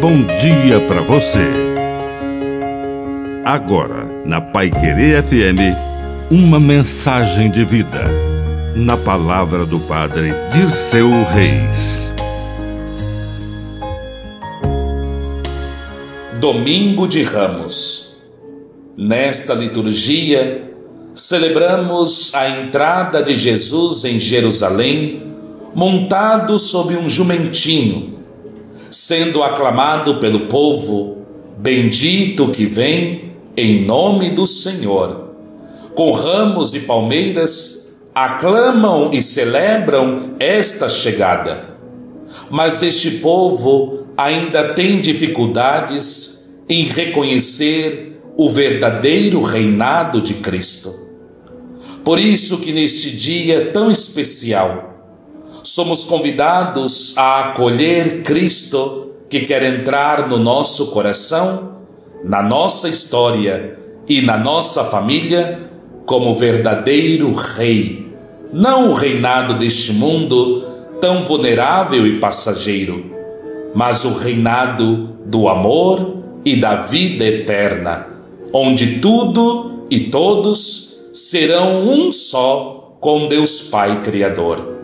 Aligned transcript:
bom 0.00 0.22
dia 0.40 0.80
para 0.88 1.02
você. 1.02 1.46
Agora, 3.44 4.08
na 4.24 4.40
Pai 4.40 4.70
Querer 4.70 5.22
FM, 5.22 5.76
uma 6.30 6.58
mensagem 6.58 7.50
de 7.50 7.66
vida. 7.66 8.04
Na 8.74 8.96
palavra 8.96 9.66
do 9.66 9.78
Padre 9.80 10.32
Dirceu 10.54 11.10
Reis. 11.24 12.10
Domingo 16.40 17.06
de 17.06 17.22
Ramos. 17.22 18.16
Nesta 18.96 19.52
liturgia, 19.52 20.72
celebramos 21.14 22.34
a 22.34 22.48
entrada 22.48 23.22
de 23.22 23.34
Jesus 23.34 24.06
em 24.06 24.18
Jerusalém, 24.18 25.22
montado 25.74 26.58
sobre 26.58 26.96
um 26.96 27.06
jumentinho 27.06 28.19
sendo 28.90 29.42
aclamado 29.42 30.16
pelo 30.16 30.40
povo: 30.40 31.18
Bendito 31.58 32.48
que 32.48 32.66
vem 32.66 33.32
em 33.56 33.84
nome 33.84 34.30
do 34.30 34.46
Senhor. 34.46 35.30
Com 35.94 36.12
ramos 36.12 36.74
e 36.74 36.80
palmeiras, 36.80 37.96
aclamam 38.14 39.10
e 39.12 39.22
celebram 39.22 40.34
esta 40.38 40.88
chegada. 40.88 41.70
Mas 42.48 42.82
este 42.82 43.18
povo 43.18 44.06
ainda 44.16 44.74
tem 44.74 45.00
dificuldades 45.00 46.54
em 46.68 46.84
reconhecer 46.84 48.20
o 48.36 48.48
verdadeiro 48.48 49.42
reinado 49.42 50.20
de 50.20 50.34
Cristo. 50.34 51.08
Por 52.04 52.18
isso 52.18 52.58
que 52.58 52.72
neste 52.72 53.10
dia 53.10 53.70
tão 53.72 53.90
especial, 53.90 54.89
somos 55.62 56.04
convidados 56.04 57.16
a 57.16 57.40
acolher 57.40 58.22
Cristo 58.22 59.10
que 59.28 59.40
quer 59.40 59.62
entrar 59.62 60.28
no 60.28 60.38
nosso 60.38 60.90
coração, 60.90 61.76
na 62.24 62.42
nossa 62.42 62.88
história 62.88 63.78
e 64.08 64.20
na 64.20 64.36
nossa 64.36 64.84
família 64.84 65.70
como 66.04 66.34
verdadeiro 66.34 67.32
Rei, 67.32 68.12
não 68.52 68.90
o 68.90 68.94
reinado 68.94 69.54
deste 69.54 69.92
mundo 69.92 70.64
tão 71.00 71.22
vulnerável 71.22 72.06
e 72.06 72.18
passageiro, 72.18 73.04
mas 73.74 74.04
o 74.04 74.12
reinado 74.14 75.14
do 75.24 75.48
amor 75.48 76.16
e 76.44 76.56
da 76.56 76.74
vida 76.74 77.24
eterna, 77.24 78.08
onde 78.52 78.98
tudo 78.98 79.86
e 79.88 80.00
todos 80.00 81.00
serão 81.12 81.88
um 81.88 82.10
só 82.10 82.96
com 82.98 83.28
Deus 83.28 83.62
Pai 83.62 84.02
Criador 84.02 84.79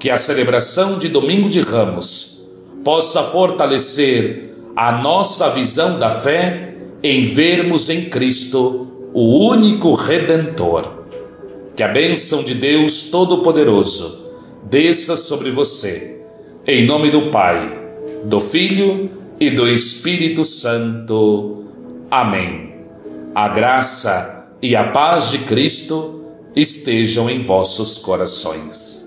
que 0.00 0.08
a 0.08 0.16
celebração 0.16 0.98
de 0.98 1.08
Domingo 1.08 1.50
de 1.50 1.60
Ramos 1.60 2.48
possa 2.82 3.22
fortalecer 3.22 4.54
a 4.74 4.92
nossa 4.92 5.50
visão 5.50 5.98
da 5.98 6.10
fé 6.10 6.74
em 7.02 7.26
vermos 7.26 7.90
em 7.90 8.06
Cristo 8.06 8.88
o 9.12 9.46
único 9.50 9.92
Redentor. 9.92 11.04
Que 11.76 11.82
a 11.82 11.88
bênção 11.88 12.42
de 12.42 12.54
Deus 12.54 13.10
Todo-Poderoso 13.10 14.20
desça 14.64 15.18
sobre 15.18 15.50
você, 15.50 16.22
em 16.66 16.86
nome 16.86 17.10
do 17.10 17.30
Pai, 17.30 17.78
do 18.24 18.40
Filho 18.40 19.10
e 19.38 19.50
do 19.50 19.68
Espírito 19.68 20.46
Santo. 20.46 21.66
Amém. 22.10 22.74
A 23.34 23.48
graça 23.48 24.46
e 24.62 24.74
a 24.74 24.84
paz 24.84 25.30
de 25.30 25.40
Cristo 25.40 26.22
estejam 26.56 27.28
em 27.28 27.42
vossos 27.42 27.98
corações. 27.98 28.99